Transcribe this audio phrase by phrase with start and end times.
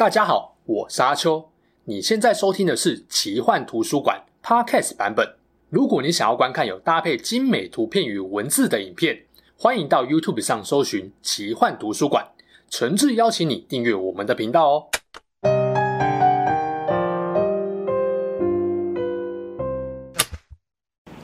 [0.00, 1.50] 大家好，我是阿秋。
[1.84, 5.34] 你现在收听的是奇幻图书馆 Podcast 版本。
[5.68, 9.24] 如果你想要观看有搭配精美图片与文字的影片，
[9.58, 12.28] 欢迎到 YouTube 上搜寻奇幻图书馆。
[12.70, 14.86] 诚挚邀请你订阅我们的频道哦。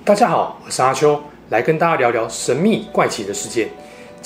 [0.04, 1.18] 大家好，我是阿秋，
[1.48, 3.70] 来跟大家聊聊神秘怪奇的世界。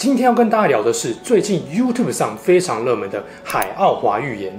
[0.01, 4.51] 今天要跟大家聊的是最近 YouTube 上非常热门的《海奥华预言》，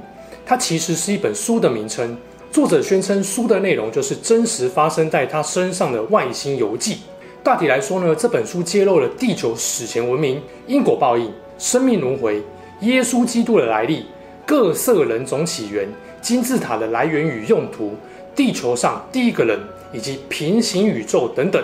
[0.46, 2.16] 它其实是一本书的名称。
[2.52, 7.00] 作者宣称书的内容就是真实发生在他身上的外星游记。
[7.42, 12.40] 大体来说呢，这本书揭露了地球史前文明、因果报应、生命轮回、
[12.82, 14.06] 耶稣基督的来历、
[14.46, 15.90] 各色人种起源、
[16.22, 17.96] 金字塔的来源与用途、
[18.36, 19.60] 地球上第一个人
[19.92, 21.60] 以及平行宇宙等等。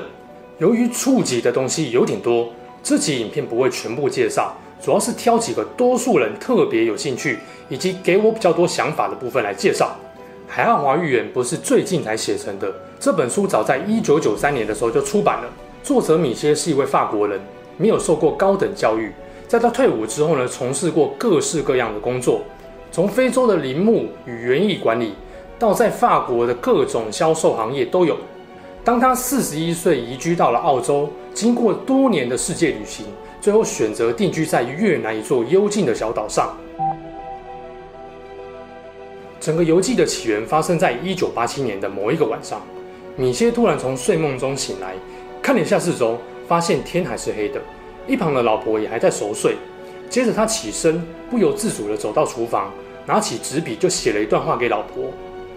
[0.57, 2.51] 由于触及的东西有点多。
[2.89, 7.37] 这集影片不会全部介绍，主要是挑几个多数人特别有兴趣，
[7.67, 9.93] 以及给我比较多想法的部分来介绍。
[10.49, 15.49] 《海岸华预言》不是最近才写成的，这本书早在一九九三年的时候就出版了。
[15.83, 17.37] 作者米歇是一位法国人，
[17.75, 19.11] 没有受过高等教育，
[19.49, 22.39] 在他退伍之后呢，从事过各式各样的工作，
[22.89, 25.13] 从非洲的林木与园艺管理，
[25.59, 28.15] 到在法国的各种销售行业都有。
[28.87, 33.05] 当他四十一岁移居到了澳洲，经过多年的世界旅行，
[33.41, 36.55] 最后选择定居在越南一座幽静的小岛上。
[39.41, 42.61] 整个游记的起源发生在一九八七年的某一个晚上，
[43.17, 44.93] 米歇突然从睡梦中醒来，
[45.41, 47.59] 看了一下四周，发现天还是黑的，
[48.07, 49.57] 一旁的老婆也还在熟睡。
[50.09, 52.71] 接着他起身，不由自主地走到厨房，
[53.05, 55.11] 拿起纸笔就写了一段话给老婆：“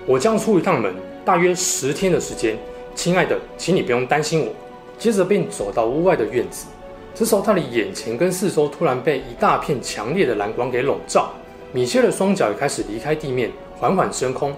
[0.04, 0.92] 我将出一趟门，
[1.24, 2.58] 大约十天的时间。”
[2.94, 4.52] 亲爱的，请你不用担心我。
[4.98, 6.66] 接着便走到屋外的院子，
[7.14, 11.30] 这时候他的眼前跟四周突然被一大片强烈的蓝光给笼罩，
[11.72, 14.54] 米歇的双脚也开始离开地面，缓缓升空。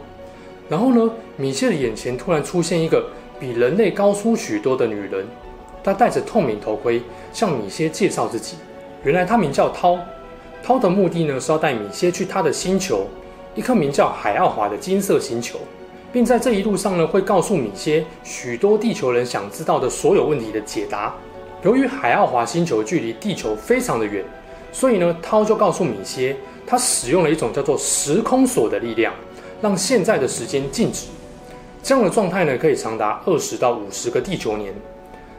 [0.68, 3.06] 然后呢，米歇的眼前突然出现一个
[3.38, 5.24] 比人类高出许多的女人，
[5.84, 7.00] 她戴着透明头盔，
[7.32, 8.56] 向米歇介绍自己。
[9.04, 9.96] 原来她名叫涛，
[10.60, 13.06] 涛的目的呢是要带米歇去她的星球，
[13.54, 15.60] 一颗名叫海奥华的金色星球。
[16.12, 21.14] 并在这一路上呢，会告诉米歇许多地球人想知道的所有问题的解答。
[21.62, 24.22] 由于海奥华星球距离地球非常的远，
[24.72, 26.36] 所以呢，涛就告诉米歇，
[26.66, 29.14] 他使用了一种叫做时空锁的力量，
[29.62, 31.06] 让现在的时间静止。
[31.82, 34.74] 这样的状态呢，可以长达二十到五十个地球年。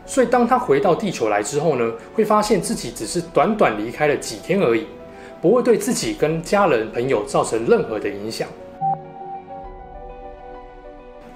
[0.06, 4.88] 所以当他回到地球来之后呢，会发现自己只是短短离开了几天而已，
[5.42, 8.48] 不会对自己跟家人朋友造成任何的影响。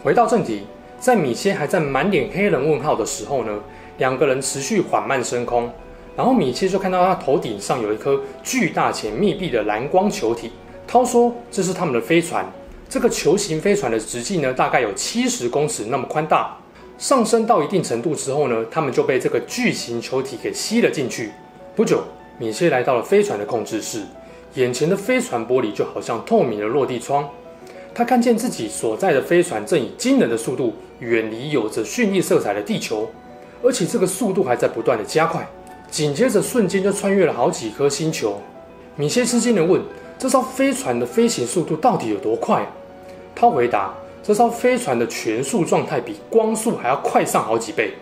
[0.04, 0.62] 回到正题，
[1.00, 3.60] 在米歇还在满脸黑人问号的时候呢，
[3.98, 5.70] 两个人持续缓慢升空，
[6.16, 10.52] 然后米歇就看到他头顶上有一颗巨大且密闭的蓝光球体。
[10.88, 12.46] 涛说这是他们的飞船，
[12.88, 16.56] 这个球形飞船的直径呢，大概有七十公尺那么宽大。
[17.00, 21.32] 上升到一定程度之后呢，他们就被这个巨型球体给吸了进去。
[21.76, 22.04] 不久，
[22.38, 24.04] 米歇来到了飞船的控制室，
[24.54, 27.28] 眼前的飞船玻璃就好像透明的落地窗。
[27.98, 33.10] 他看见自己所在的飞船正以惊人的速度远离有着绚丽色彩的地球，
[33.64, 35.44] 而且这个速度还在不断的加快。
[35.90, 38.40] 紧接着，瞬间就穿越了好几颗星球。
[38.98, 39.82] 米歇吃惊地问
[40.20, 42.64] ：“这艘飞船的飞行速度到底有多快
[43.34, 43.92] 他？”回答
[44.22, 47.94] ：“这艘飞船的全速状态比光速还要快上好几倍。”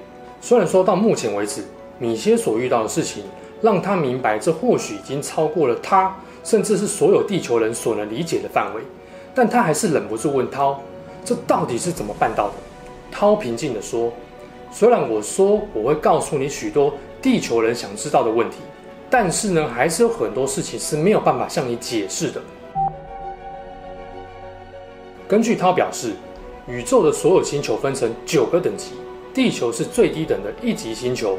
[0.41, 1.63] 虽然说到目前为止，
[1.99, 3.23] 米歇所遇到的事情
[3.61, 6.13] 让他明白，这或许已经超过了他，
[6.43, 8.81] 甚至是所有地球人所能理解的范围。
[9.35, 10.81] 但他还是忍不住问涛
[11.25, 12.53] ：“这到底是怎么办到的？”
[13.11, 14.11] 涛平静地说
[14.71, 18.57] ：“虽然我说我会告诉你许多地球人想知道的问题，
[19.09, 22.41] 但是呢，还是有很多事情是没有办法向你解释的。”
[25.27, 26.13] 根据涛表示，
[26.67, 28.91] 宇宙的所有星球分成九个等级，
[29.33, 31.37] 地球是最低等的一级星球，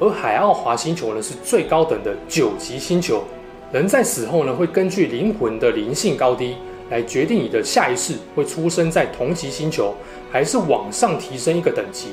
[0.00, 3.22] 而海奥华星球呢是最高等的九级星球。
[3.70, 6.56] 人在死后呢，会根据灵魂的灵性高低。
[6.94, 9.92] 来决定你的下一世会出生在同级星球，
[10.30, 12.10] 还是往上提升一个等级。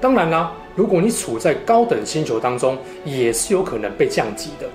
[0.00, 4.66] 当然啦，如果你处在高等星球当中，也是有可能被降级的。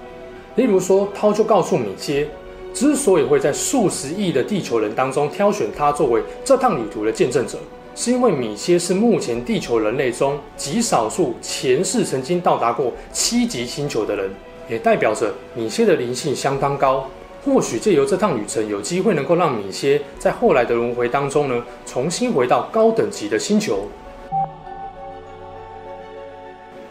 [0.56, 2.26] 例如说，涛就告诉米歇，
[2.74, 7.58] 之所以会在数十亿的地球人当中挑选他作为这趟旅途的见证者，
[7.98, 14.30] 是因为米歇是目前地球人类中极少数前世曾经到达过七级星球的人，
[14.70, 17.06] 也代表着米歇的灵性相当高。
[17.46, 23.88] 或许借由这趟旅程，有机会能够让米歇在后来的轮回当中呢，重新回到高等级的星球。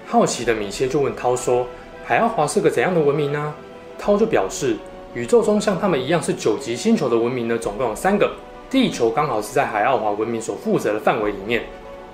[0.07, 1.67] 好奇的米歇就问涛说
[2.05, 3.55] ：“海奥华是个怎样的文明呢？”
[3.99, 4.77] 涛就表示
[5.15, 8.31] ：“宇宙中像他们一样是九级星球的文明呢，总共有三个。
[8.69, 11.63] 地球刚好是在海奥华文明所负责的范围里面。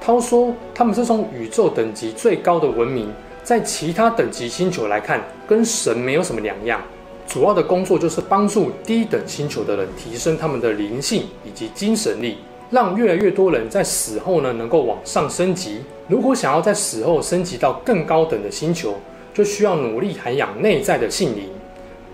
[0.00, 3.12] 涛说他们是从宇宙等级最高的文明，
[3.42, 6.80] 在其他等级星球来看，跟神没有什么两样。
[7.28, 12.38] 主要的工作就是帮助低等星球的人提升他们的灵性以及精神力，
[12.70, 15.82] 让越来越多人在死后呢能够往上升级。
[16.08, 18.94] 如果想要在死后升级到更高等的星球，
[19.34, 21.50] 就需要努力涵养内在的性灵，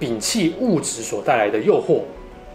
[0.01, 2.01] 摒弃物质所带来的诱惑。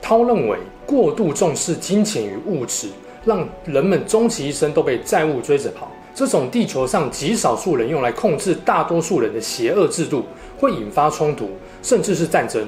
[0.01, 2.89] 涛认为，过度重视金钱与物质，
[3.23, 5.89] 让人们终其一生都被债务追着跑。
[6.19, 10.25] 这种地球上极少数人用来控制大多数人的邪恶制度，
[10.59, 11.51] 会引发冲突，
[11.81, 12.67] 甚至是战争。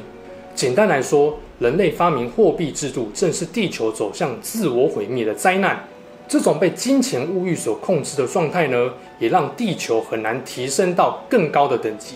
[0.55, 5.85] 简单来说，人类发明货币制度，正是地球走向自我毁灭的灾难。
[6.29, 12.15] 这种被金钱物欲所控制的状态呢，也让地球很难提升到更高的等级。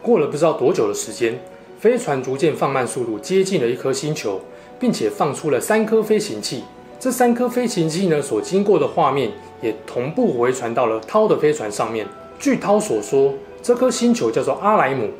[0.00, 1.36] 过了不知道多久的时间，
[1.80, 4.40] 飞船逐渐放慢速度，接近了一颗星球，
[4.78, 6.62] 并且放出了三颗飞行器。
[6.98, 12.06] 这三颗飞行器呢，所经过的画面也同步回传到了涛的飞船上面。
[12.38, 15.10] 据涛所说，这颗星球叫做阿莱姆，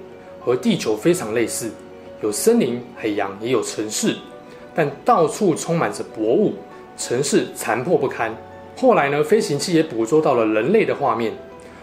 [0.40, 1.70] 和地球非常类似，
[2.22, 4.16] 有森林、海洋，也有城市，
[4.74, 6.54] 但到处充满着薄雾，
[6.96, 8.34] 城市残破不堪。
[8.76, 11.32] 后来呢，飞行器也捕捉到了人类的画面。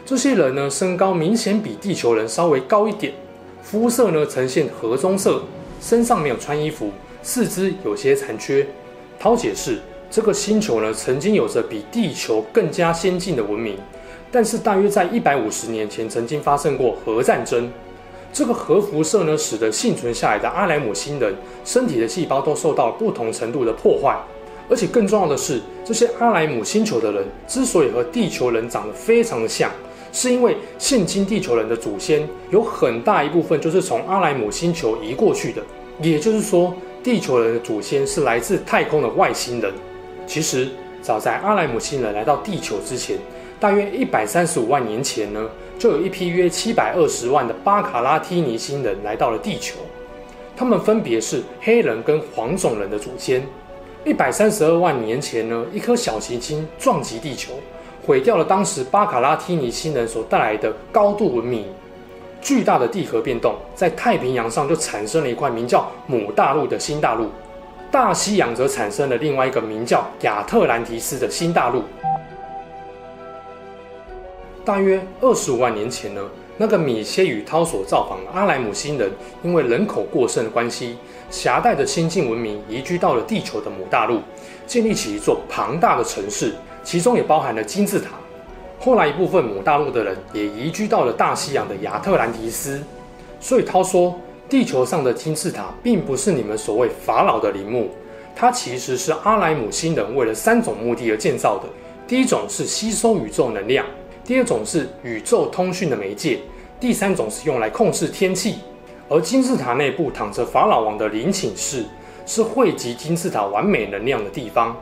[0.05, 3.13] 这些人呢，身高明显比地球人稍微高一点，
[3.61, 5.43] 肤色呢呈现褐棕色，
[5.79, 6.89] 身上没有穿衣服，
[7.21, 8.67] 四肢有些残缺。
[9.23, 9.79] 涛解释，
[10.11, 13.77] 这个星球呢，曾经有着比地球更加先进的文明，
[14.29, 17.71] 但是大约在一百五十年前，曾经发生过核战争。
[18.33, 21.33] 这个核辐射呢，使得幸存下来的阿莱姆星人
[21.63, 24.13] 身体的细胞都受到不同程度的破坏。
[24.69, 29.71] 而且更重要的是，这些阿莱姆星球的人之所以和地球人长得非常的像，
[30.11, 35.61] 是因为现今地球人的祖先有很大一部分就是从阿莱姆星球移过去的，
[36.01, 36.75] 也就是说。
[37.03, 39.73] 地球人的祖先是来自太空的外星人。
[40.25, 40.69] 其实，
[41.01, 43.17] 早在阿莱姆星人来到地球之前，
[43.59, 49.75] 大约一百三十五万年前呢，就有一批约七百二十万的巴卡拉提尼星人来到了地球。
[50.55, 53.45] 他们分别是黑人跟黄种人的祖先。
[54.05, 57.51] 一百三十二万年前呢，一颗小行星撞击地球，
[58.05, 61.65] 毁掉了当时巴卡拉提尼星人所带来的高度文明。
[62.43, 67.29] 巨大的地壳变动，在太平洋上就产生了一块名叫母大陆的新大陆，
[67.89, 71.83] 大西洋则产生了另外一个名叫亚特兰提斯的新大陆。
[74.65, 76.21] 大约二十五万年前呢，
[76.57, 79.09] 那个米歇与涛所造访的阿莱姆星人，
[79.41, 80.97] 因为人口过剩的关系，
[81.29, 84.19] 携带着先进文明移居到了地球的母大陆，
[84.67, 86.53] 建立起一座庞大的城市，
[86.83, 88.09] 其中也包含了金字塔。
[88.83, 92.83] 后来一部分母大陆的人也移居到了大西洋的亚特兰提斯，
[93.39, 94.13] 所以涛说，
[94.49, 97.91] 地球上的金字塔并不是你们所谓法老的陵墓，
[98.35, 101.63] 它其实是阿莱姆星人为了三种目的而建造的。
[102.05, 103.85] 第一种是吸收宇宙能量，
[104.25, 106.39] 第二种是宇宙通讯的媒介，
[106.77, 108.55] 第三种是用来控制天气。
[109.07, 111.85] 而金字塔内部躺着法老王的陵寝室，
[112.25, 114.75] 是汇集金字塔完美能量的地方。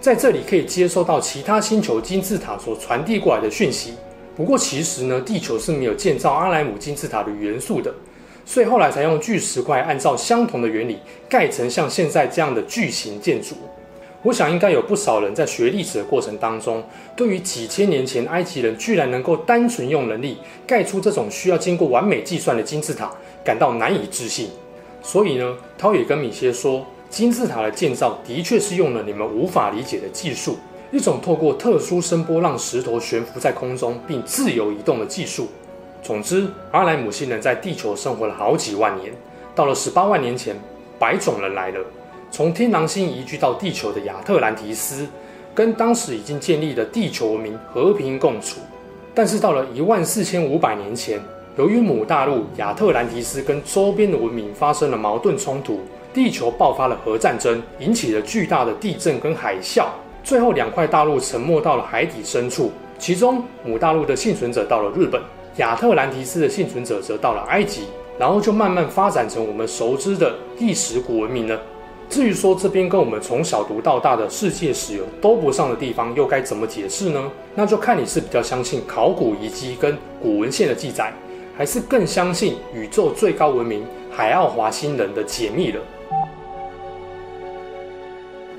[0.00, 3.94] 在这里可以接收到其他星球金字塔所传递过来的讯息。
[4.36, 7.92] 不过其实呢，地球是没有建造阿莱姆金字塔的元素的，
[8.44, 10.98] 所以后来才用巨石块按照相同的原理
[11.28, 13.56] 盖成像现在这样的巨型建筑。
[14.22, 16.84] 我想应该有不少人在学历史的过程当中，
[17.16, 20.36] 对于几千年前埃及人居然能够单纯用能力
[20.66, 23.10] 盖出这种需要经过完美计算的金字塔，
[23.42, 24.50] 感到难以置信。
[25.02, 26.86] 所以呢，涛也跟米歇说。
[27.08, 30.58] 金字塔的建造的确是用了你们无法理解的技术，
[30.90, 35.48] 一种透过特殊声波让石头悬浮在空中并自由移动的技术。
[36.02, 39.12] 总之，阿莱姆星人在地球生活了好几万年，
[39.54, 40.54] 到了十八万年前，
[40.98, 41.80] 白种人来了，
[42.30, 45.06] 从天狼星移居到地球的亚特兰提斯，
[45.54, 48.60] 跟当时已经建立的地球文明和平共处。
[49.14, 51.18] 但是到了一万四千五百年前，
[51.56, 55.80] 由于母大陆亚特兰提斯跟周边的文明发生了矛盾冲突。
[56.16, 59.84] 地球爆发了核战争，引起了巨大的地震跟海啸，
[60.24, 62.72] 最后两块大陆沉没到了海底深处。
[62.98, 65.20] 其中母大陆的幸存者到了日本，
[65.56, 67.82] 亚特兰提斯的幸存者则到了埃及，
[68.18, 71.60] 然后就慢慢发展成我们熟知的历史古文明了。
[72.08, 77.30] 至于说这边跟我们从小读到大的世界史有都不上的地方，又该怎么解释呢？
[77.54, 81.12] 那就看你是比较相信考古遗迹跟古文献的记载，
[81.54, 85.80] 还是更相信宇宙最高文明海奥华星人的解密了。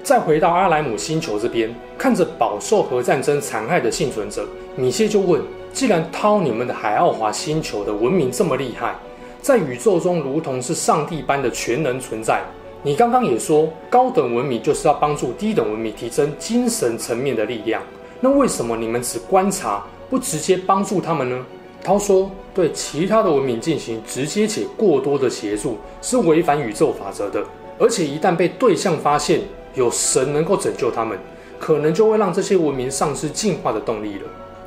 [0.08, 4.48] 再回到阿莱姆星球这边，看着饱受核战争残害的幸存者，
[4.78, 5.42] 米歇就问：
[5.74, 8.96] 既然涛你们的海奥华星球的文明这么厉害，
[9.42, 12.42] 在宇宙中如同是上帝般的全能存在。
[12.84, 17.84] 你刚刚也说，高等文明就是要帮助低等文明提升精神层面的力量。
[18.22, 21.46] 那为什么你们只观察，不直接帮助他们呢？
[21.84, 27.44] 涛说，对其他的文明进行直接且过多的协助，是违反宇宙法则的。
[27.78, 29.42] 而且一旦被对象发现，
[29.78, 31.18] 有神能够拯救他们，
[31.60, 34.24] 可能就会让这些文明丧失进化的动力了。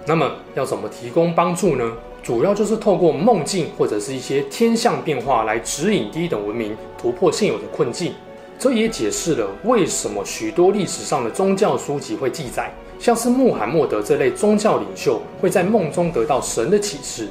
[0.07, 1.93] 那么要怎么提供帮助呢？
[2.23, 8.13] 主要就是透过梦境或者是一些天象变化来指引低等文明突破现有的困境。
[8.59, 17.27] 这也解释了为什么许多历史上的宗教书籍会记载，像是穆罕默德这类宗教领袖会在梦中得到神的启示，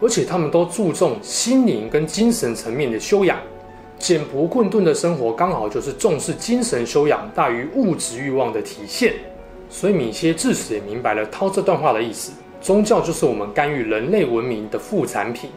[0.00, 3.38] 而且他们都注重心灵跟精神层面的修养。
[4.02, 9.14] 简朴困顿的生活刚好就是重视精神修养大于物质欲望的体现。
[9.70, 12.32] 所以米歇至此也明白了涛这段话的意思。
[12.60, 15.50] 宗教就是我们干预人类文明的副产品，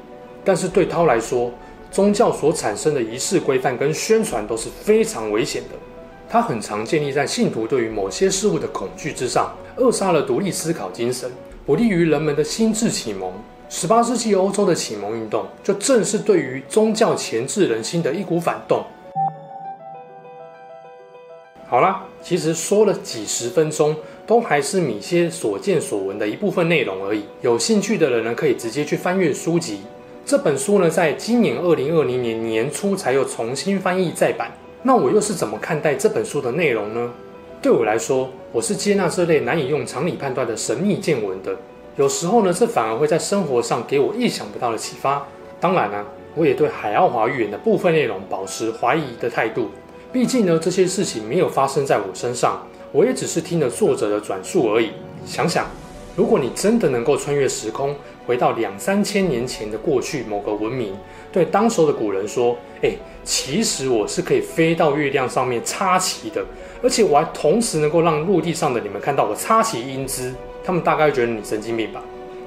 [0.44, 1.52] 但是对涛来说，
[1.90, 5.70] 宗教所产生的仪式规范跟宣传都是非常危险的。
[6.30, 11.32] 它很常建立在信徒对于某些事物的恐惧之上，扼杀了独立思考精神，
[11.66, 13.34] 不利于人们的心智启蒙。
[13.70, 18.84] 十八世纪欧洲的启蒙运动，就正是对于宗教钳制人心的一股反动。
[21.68, 23.96] 好啦，其实说了几十分钟。
[24.28, 27.26] 都还是米歇所见所闻的一部分内容而已。
[27.42, 29.82] 有兴趣的人呢，可以直接去翻阅书籍。
[30.26, 34.52] 这本书呢，在今年二零二零年年初才又重新翻译再版。
[34.82, 37.14] 那我又是怎么看待这本书的内容呢？
[37.62, 41.56] 对我来说，我是接纳这类难以用常理判断的神秘见闻的。
[41.98, 45.26] 有时候呢，这反而会在生活上给我意想不到的启发。
[45.62, 49.70] 当然呢，我也对海奥华预言的部分内容保持怀疑的态度。
[50.12, 52.68] 毕竟呢，这些事情没有发生在我身上。
[52.92, 54.92] 我也只是听了作者的转述而已。
[55.26, 55.68] 想想，
[56.16, 60.94] 如果你真的能够穿越时空，回到两三千年前的过去某个文明，
[61.32, 62.92] 对当时的古人说：“哎，
[63.24, 66.44] 其实我是可以飞到月亮上面插旗的，
[66.82, 70.34] 而且我还同时能够让陆地上的你们看到我插旗英姿。”
[70.66, 72.02] 他们大概觉得你神经病吧？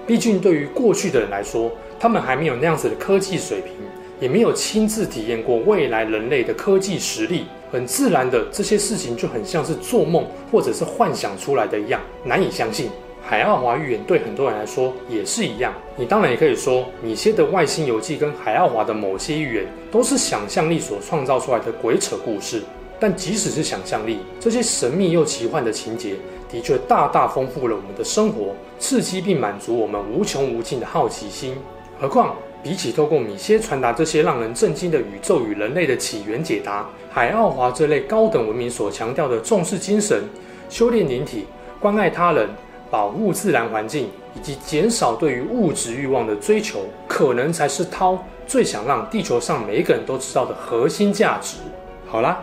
[0.07, 1.71] 毕竟对于过去的人来说，
[2.01, 3.73] 他们还没有那样子的科技水平，
[4.19, 7.45] 也没有亲自体验过未来人类的科技实力。
[7.71, 12.91] 很自然的，这些事情就很像是做梦或者是幻想出来的一样，难以相信。
[13.23, 15.71] 海奥华预言对很多人来说也是一样。
[15.95, 22.63] 你当然也可以说，米歇的外星游记跟海奥华的某些预言都是想象力所创造出来的鬼扯故事。
[23.01, 26.17] 但即使是想象力，这些神秘又奇幻的情节，
[26.51, 31.57] 的确大大丰富了我们的生活，刺激并满足我们无穷无尽的好奇心。
[32.01, 40.25] 何况，比起透过米歇传达这些让人震惊的宇宙与人类的起源解答，海奥华这类高等文明所强调的重视精神、
[40.69, 41.47] 修炼灵体、
[41.79, 42.49] 关爱他人、
[42.91, 51.59] 保护自然环境以及减少对于物质欲望的追求，可能才是涛最想让地球上每一个人都知道的核心价值。
[52.07, 52.43] 好啦，